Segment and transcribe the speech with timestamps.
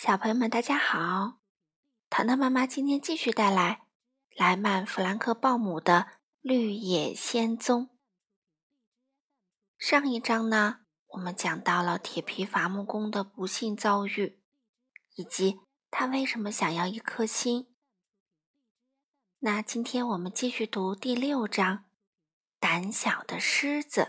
[0.00, 1.40] 小朋友们，大家好！
[2.08, 3.88] 糖糖妈妈今天继续带来
[4.36, 6.06] 莱曼·弗兰克·鲍姆的
[6.40, 7.86] 《绿野仙踪》。
[9.76, 14.40] 上一章呢，我们讲到了铁皮伐木工的不幸遭遇，
[15.16, 15.58] 以及
[15.90, 17.74] 他为什么想要一颗心。
[19.40, 21.76] 那今天我们继续读第六章
[22.60, 24.00] 《胆小的狮子》。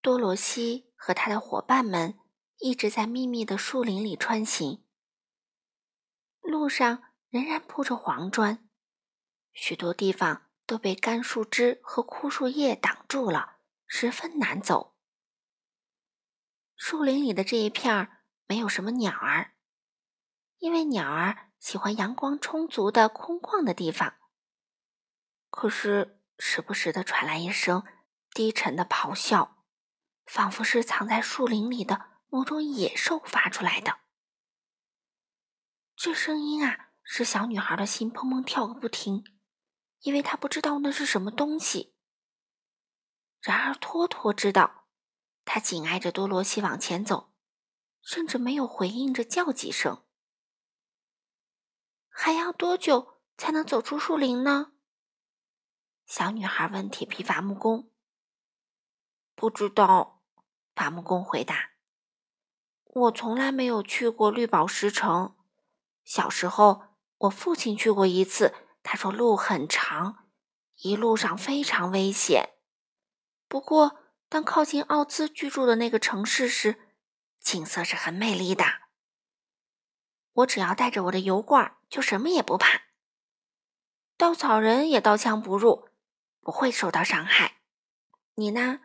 [0.00, 2.20] 多罗西和他的伙伴们。
[2.58, 4.82] 一直在密密的树林里穿行，
[6.40, 8.66] 路上仍然铺着黄砖，
[9.52, 14.96] 许多地方都被干树枝和枯树叶挡住了，十分难走。
[16.76, 19.54] 树林里的这一片儿没有什么鸟儿，
[20.58, 24.14] 因为鸟儿喜欢阳光充足的空旷的地方。
[25.50, 27.84] 可是时不时的传来一声
[28.30, 29.62] 低沉的咆哮，
[30.24, 32.15] 仿佛是藏在树林里的。
[32.28, 34.00] 某种野兽发出来的，
[35.94, 39.24] 这声音啊，使小女孩的心砰砰跳个不停，
[40.00, 41.94] 因为她不知道那是什么东西。
[43.40, 44.88] 然而托托知道，
[45.44, 47.32] 他紧挨着多罗西往前走，
[48.02, 50.04] 甚至没有回应着叫几声。
[52.08, 54.72] 还要多久才能走出树林呢？
[56.06, 57.92] 小女孩问铁皮伐木工。
[59.36, 60.24] 不知道，
[60.74, 61.75] 伐木工回答。
[62.96, 65.36] 我从来没有去过绿宝石城。
[66.02, 66.84] 小时候，
[67.18, 68.54] 我父亲去过一次。
[68.82, 70.28] 他说路很长，
[70.76, 72.54] 一路上非常危险。
[73.48, 73.98] 不过，
[74.30, 76.76] 当靠近奥兹居住的那个城市时，
[77.40, 78.64] 景色是很美丽的。
[80.32, 82.82] 我只要带着我的油罐，就什么也不怕。
[84.16, 85.90] 稻草人也刀枪不入，
[86.40, 87.56] 不会受到伤害。
[88.36, 88.80] 你呢？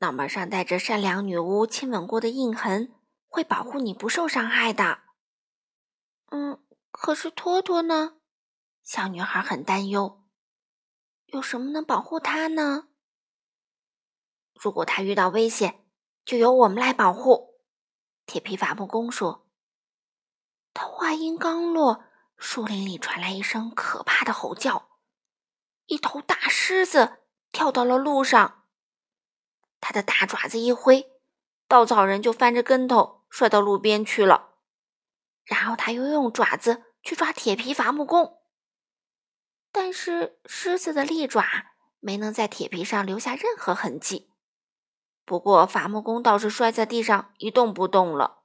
[0.00, 2.92] 脑门上带着善良女巫亲吻过的印痕。
[3.34, 5.00] 会保护你不受伤害的。
[6.30, 8.18] 嗯，可是托托呢？
[8.84, 10.22] 小女孩很担忧。
[11.26, 12.86] 有什么能保护他呢？
[14.54, 15.84] 如果他遇到危险，
[16.24, 17.58] 就由我们来保护。
[18.24, 19.48] 铁皮伐木工说。
[20.72, 22.04] 他话音刚落，
[22.36, 24.90] 树林里传来一声可怕的吼叫，
[25.86, 27.18] 一头大狮子
[27.50, 28.62] 跳到了路上，
[29.80, 31.10] 他的大爪子一挥，
[31.66, 33.23] 稻草人就翻着跟头。
[33.36, 34.52] 摔到路边去了，
[35.42, 38.40] 然后他又用爪子去抓铁皮伐木工，
[39.72, 41.44] 但是狮子的利爪
[41.98, 44.30] 没能在铁皮上留下任何痕迹。
[45.24, 48.44] 不过伐木工倒是摔在地上一动不动了。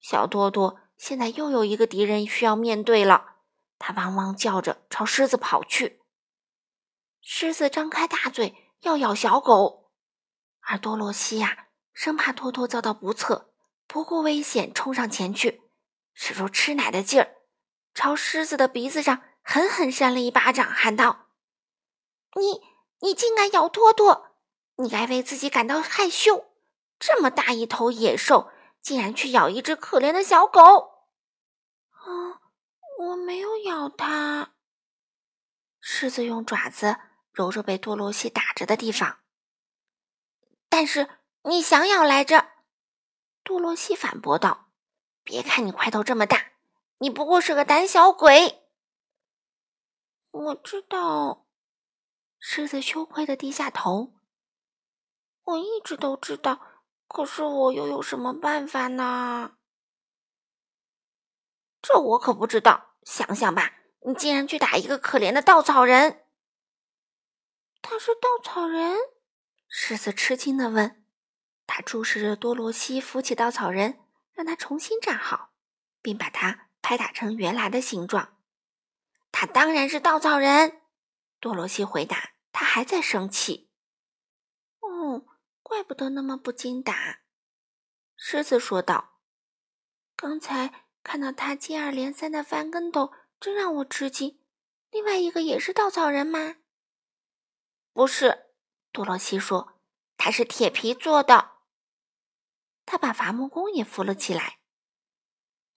[0.00, 3.36] 小多多现在又有一个敌人需要面对了，
[3.78, 6.02] 他汪汪叫着朝狮子跑去。
[7.20, 9.92] 狮子张开大嘴要咬小狗，
[10.62, 13.50] 而多罗西呀，生怕托托遭到不测。
[13.92, 15.60] 不顾危险冲上前去，
[16.14, 17.36] 使出吃奶的劲儿，
[17.92, 21.26] 朝狮子的鼻子上狠狠扇了一巴掌，喊道
[22.40, 22.62] ：“你，
[23.00, 24.38] 你竟敢咬托托！
[24.76, 26.54] 你该为自己感到害羞！
[26.98, 28.50] 这么大一头野兽，
[28.80, 31.10] 竟然去咬一只可怜的小狗！”
[31.92, 32.40] 啊，
[32.98, 34.54] 我没有咬它。
[35.82, 36.96] 狮子用爪子
[37.30, 39.18] 揉着被多罗西打着的地方，
[40.70, 41.10] 但是
[41.42, 42.51] 你想咬来着。
[43.52, 44.70] 多罗西反驳道
[45.22, 46.52] ：“别看你块头这么大，
[46.96, 48.64] 你不过是个胆小鬼。”
[50.32, 51.46] 我知道，
[52.38, 54.14] 狮子羞愧的低下头。
[55.44, 56.62] 我一直都知道，
[57.06, 59.58] 可是我又有什么办法呢？
[61.82, 62.94] 这我可不知道。
[63.02, 63.74] 想想吧，
[64.06, 66.24] 你竟然去打一个可怜的稻草人。
[67.82, 68.96] 他是稻草人？
[69.68, 71.01] 狮子吃惊的问。
[71.74, 73.98] 他注视着多罗西扶起稻草人，
[74.34, 75.54] 让他重新站好，
[76.02, 78.36] 并把他拍打成原来的形状。
[79.30, 80.82] 他当然是稻草人，
[81.40, 82.32] 多罗西回答。
[82.52, 83.70] 他还在生气。
[84.80, 85.24] 哦，
[85.62, 87.20] 怪不得那么不经打，
[88.16, 89.20] 狮子说道。
[90.14, 94.38] 刚才看到他接二连三的翻跟头，真让我吃惊。
[94.90, 96.56] 另外一个也是稻草人吗？
[97.94, 98.48] 不是，
[98.92, 99.80] 多罗西说，
[100.18, 101.52] 他是铁皮做的。
[102.84, 104.58] 他把伐木工也扶了起来。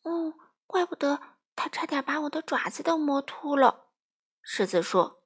[0.03, 0.33] 哦，
[0.67, 1.19] 怪不得
[1.55, 3.89] 他差点把我的爪子都磨秃了。
[4.41, 5.23] 狮子说：“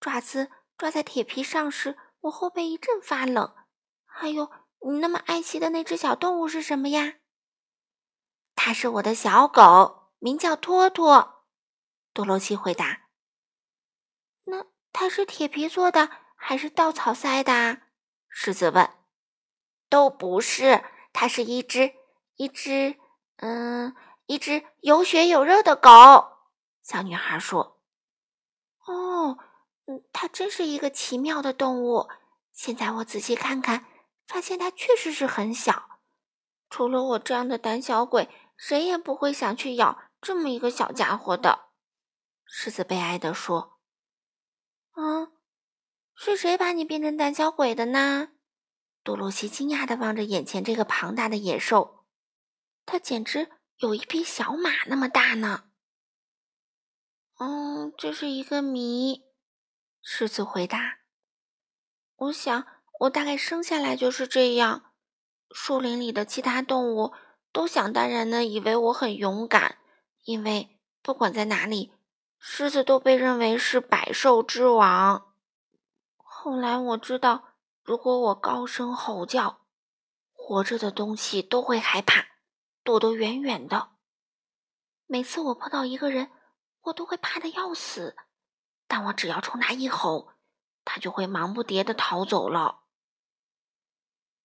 [0.00, 3.54] 爪子抓在铁皮上时，我后背一阵发冷。”
[4.04, 4.50] 还有，
[4.86, 7.14] 你那么爱惜的那只小动物是什么呀？
[8.54, 11.46] 它是我的小狗，名叫托托。
[12.12, 13.08] 多罗西回答。
[14.44, 17.82] 那它是铁皮做的还是稻草塞的？
[18.28, 18.88] 狮子问。
[19.88, 20.84] 都不是。
[21.14, 21.94] 它是一只
[22.34, 22.96] 一只
[23.36, 23.94] 嗯，
[24.26, 25.90] 一只有血有肉的狗。
[26.82, 27.80] 小女孩说
[28.84, 29.38] ：“哦，
[29.86, 32.10] 嗯，它真是一个奇妙的动物。
[32.52, 33.86] 现在我仔细看看，
[34.26, 36.00] 发现它确实是很小。
[36.68, 41.70] 除了我这样的胆小鬼，谁也不会想去咬这么一个小家伙的。”
[42.44, 43.78] 狮子悲哀地说
[44.92, 45.30] ：“啊，
[46.14, 48.30] 是谁把你变成胆小鬼的呢？”
[49.04, 52.06] 多罗西惊讶地望着眼前这个庞大的野兽，
[52.86, 55.64] 它简直有一匹小马那么大呢。
[57.38, 59.24] 嗯，这是一个谜。
[60.00, 61.00] 狮子回答
[62.16, 62.66] ：“我想，
[63.00, 64.92] 我大概生下来就是这样。
[65.50, 67.12] 树林里的其他动物
[67.52, 69.76] 都想当然的以为我很勇敢，
[70.22, 71.92] 因为不管在哪里，
[72.38, 75.34] 狮子都被认为是百兽之王。
[76.16, 77.50] 后来我知道。”
[77.84, 79.60] 如果我高声吼叫，
[80.32, 82.24] 活着的东西都会害怕，
[82.82, 83.90] 躲得远远的。
[85.04, 86.30] 每次我碰到一个人，
[86.84, 88.16] 我都会怕的要死，
[88.86, 90.30] 但我只要冲他一吼，
[90.82, 92.84] 他就会忙不迭的逃走了。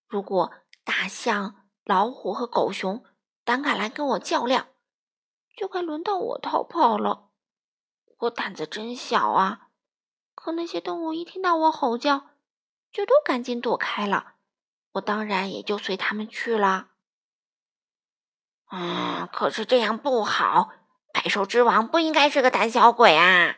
[0.05, 0.51] 如果
[0.83, 3.05] 大象、老虎和狗熊
[3.45, 4.67] 胆敢来跟我较量，
[5.55, 7.29] 就该轮到我逃跑了。
[8.17, 9.69] 我胆子真小啊！
[10.35, 12.28] 可那些动物一听到我吼叫，
[12.91, 14.35] 就都赶紧躲开了，
[14.93, 16.89] 我当然也就随他们去了。
[18.71, 20.71] 嗯，可是这样不好，
[21.13, 23.57] 百兽之王不应该是个胆小鬼啊！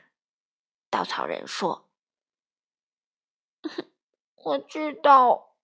[0.89, 1.89] 稻草人说。
[4.44, 5.56] 我知道，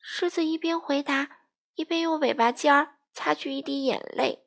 [0.00, 1.38] 狮子一边回答，
[1.74, 4.44] 一边用尾巴尖儿擦去一滴眼泪。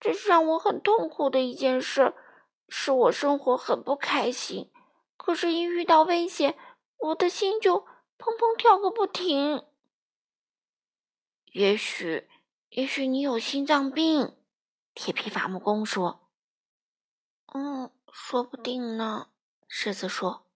[0.00, 2.14] 这是让我很痛苦的一件事，
[2.68, 4.72] 使我生活很不开心。
[5.16, 6.58] 可是，一遇到危险，
[7.02, 7.80] 我的心就
[8.16, 9.66] 砰砰跳个不停。
[11.46, 12.28] 也许，
[12.68, 14.36] 也许你有心脏病。
[14.94, 16.30] 铁皮伐木工说
[17.52, 19.30] ：“嗯，说不定呢。”
[19.66, 20.46] 狮子说：“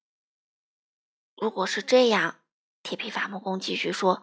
[1.36, 2.40] 如果是这样，
[2.82, 4.22] 铁皮伐木工继续说，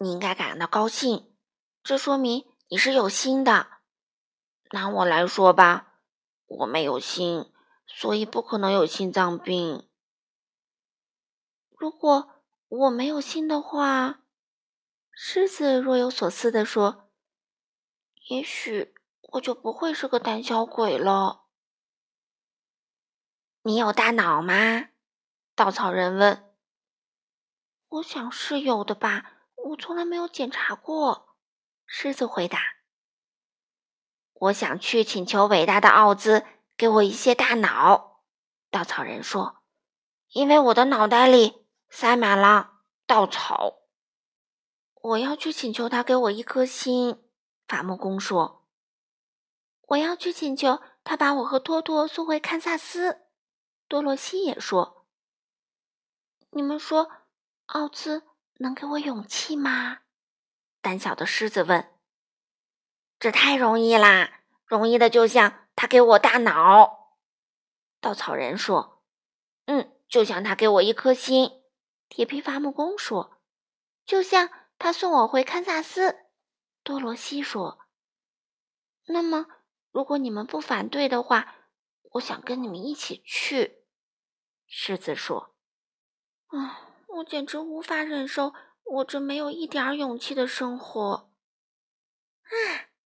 [0.00, 1.32] 你应该感到高兴，
[1.84, 3.68] 这说明你是有心的。
[4.72, 6.00] 拿我来说吧，
[6.46, 7.52] 我没有心，
[7.86, 9.86] 所以不可能有心脏病。”
[11.80, 14.20] 如果我没有心的话，
[15.12, 17.10] 狮子若有所思地说
[18.28, 18.94] ：“也许
[19.32, 21.46] 我就不会是个胆小鬼了。”
[23.64, 24.90] 你有大脑吗？
[25.54, 26.54] 稻草人问。
[27.88, 31.34] “我想是有的吧，我从来没有检查过。”
[31.88, 32.60] 狮子回答。
[34.34, 36.44] “我想去请求伟大的奥兹
[36.76, 38.20] 给我一些大脑。”
[38.70, 39.62] 稻草人说
[40.28, 41.56] ，“因为我的脑袋里……”
[41.90, 43.80] 塞满了稻草。
[45.02, 47.24] 我要去请求他给我一颗心。
[47.66, 48.66] 伐木工说
[49.88, 53.22] ：“我要去请求他把我和托托送回堪萨斯。”
[53.88, 55.06] 多罗西也说
[56.50, 57.10] ：“你们说，
[57.66, 58.24] 奥兹
[58.58, 60.00] 能给我勇气吗？”
[60.82, 61.92] 胆小的狮子问。
[63.18, 67.14] “这太容易啦，容易的就像他给我大脑。”
[68.00, 69.02] 稻草人说
[69.66, 71.59] ：“嗯，就像他给我一颗心。”
[72.10, 73.40] 铁皮伐木工说
[74.04, 76.26] ：“就像他送我回堪萨斯。”
[76.82, 77.86] 多罗西说
[79.06, 79.46] ：“那么，
[79.92, 81.54] 如果你们不反对的话，
[82.14, 83.84] 我想跟你们一起去。”
[84.66, 85.54] 狮子说
[86.50, 88.52] ：“啊，我简直无法忍受
[88.82, 91.30] 我这没有一点勇气的生活。”
[92.42, 92.50] 啊，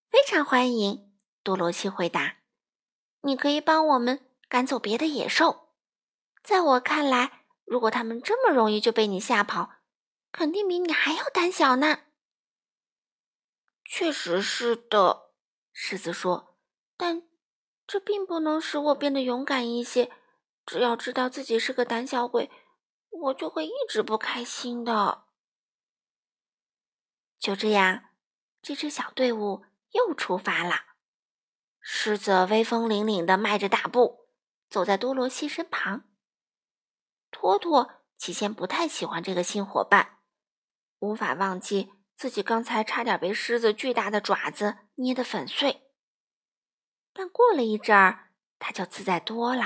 [0.08, 1.12] 非常欢迎！
[1.42, 2.38] 多罗西回答
[3.20, 5.74] ：“你可以帮我们赶走别的野兽。
[6.42, 9.72] 在我看来。”如果他们这么容易就被你吓跑，
[10.30, 12.00] 肯定比你还要胆小呢。
[13.84, 15.30] 确实是的，
[15.72, 16.56] 狮子说。
[16.96, 17.22] 但
[17.86, 20.12] 这并不能使我变得勇敢一些。
[20.64, 22.50] 只要知道自己是个胆小鬼，
[23.10, 25.24] 我就会一直不开心的。
[27.38, 28.04] 就这样，
[28.62, 30.74] 这支小队伍又出发了。
[31.80, 34.28] 狮子威风凛凛的迈着大步，
[34.70, 36.04] 走在多罗西身旁。
[37.34, 40.18] 托托起先不太喜欢这个新伙伴，
[41.00, 45.90] 无法忘记自己刚才差点被狮子巨大的爪子捏得粉碎。
[47.12, 49.64] 但过了一阵儿，他就自在多了。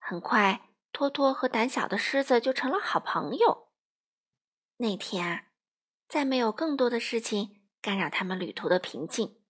[0.00, 3.68] 很快，托托和胆小的狮子就成了好朋友。
[4.78, 5.46] 那天，
[6.08, 9.40] 再没有更多的事情干扰他们旅途的平静。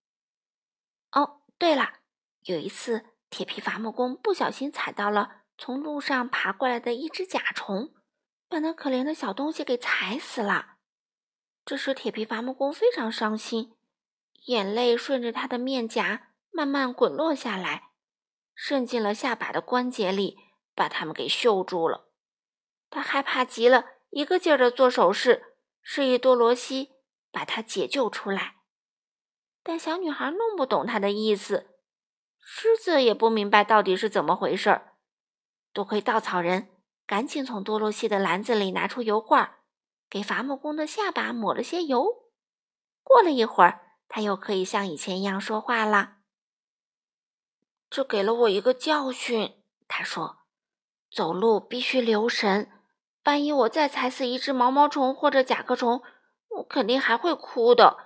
[1.12, 2.00] 哦，对了，
[2.42, 5.37] 有一次，铁皮伐木工不小心踩到了。
[5.58, 7.92] 从路上爬过来的一只甲虫，
[8.48, 10.76] 把那可怜的小东西给踩死了。
[11.64, 13.76] 这时铁皮伐木工非常伤心，
[14.46, 17.90] 眼泪顺着他的面颊慢慢滚落下来，
[18.54, 20.38] 渗进了下巴的关节里，
[20.74, 22.08] 把它们给锈住了。
[22.88, 26.92] 他害怕极了，一个劲儿的做手势，示意多罗西
[27.32, 28.54] 把他解救出来。
[29.62, 31.66] 但小女孩弄不懂他的意思，
[32.38, 34.94] 狮子也不明白到底是怎么回事儿。
[35.72, 36.68] 多亏稻草人
[37.06, 39.56] 赶紧从多罗西的篮子里拿出油罐，
[40.10, 42.30] 给伐木工的下巴抹了些油。
[43.02, 46.16] 过了一会儿，他又可以像以前一样说话了。
[47.88, 50.40] 这给了我一个教训，他说
[51.10, 52.70] ：“走路必须留神，
[53.24, 56.02] 万一我再踩死一只毛毛虫或者甲壳虫，
[56.48, 57.96] 我肯定还会哭的。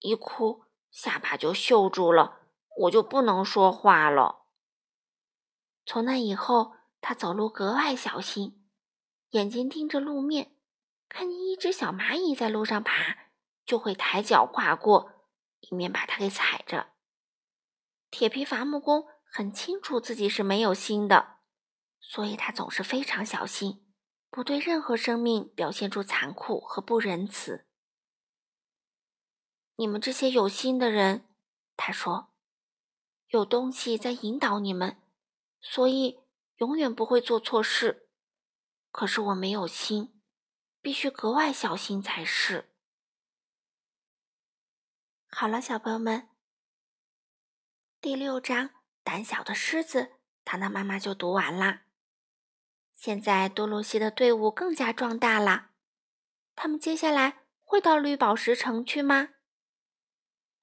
[0.00, 2.40] 一哭，下巴就锈住了，
[2.80, 4.40] 我就不能说话了。”
[5.86, 8.66] 从那以后，他走路格外小心，
[9.30, 10.56] 眼睛盯着路面，
[11.08, 13.30] 看见一只小蚂蚁在路上爬。
[13.66, 15.28] 就会抬脚跨过，
[15.60, 16.88] 以免把它给踩着。
[18.10, 21.36] 铁皮伐木工很清楚自己是没有心的，
[22.00, 23.86] 所以他总是非常小心，
[24.28, 27.68] 不对任何生命表现出残酷和不仁慈。
[29.76, 31.28] 你们这些有心的人，
[31.76, 32.32] 他说，
[33.28, 35.00] 有东西在引导你们，
[35.60, 36.18] 所以
[36.60, 38.08] 永远不会做错事。
[38.90, 40.20] 可是我没有心，
[40.80, 42.74] 必须格外小心才是。
[45.28, 46.28] 好了，小朋友们，
[48.00, 48.68] 第六章
[49.02, 50.02] 《胆小的狮子》，
[50.44, 51.84] 糖糖妈妈就读完啦。
[52.94, 55.70] 现在多罗西的队伍更加壮大了，
[56.54, 59.30] 他们接下来会到绿宝石城去吗？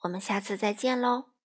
[0.02, 1.37] 我们下次再见喽。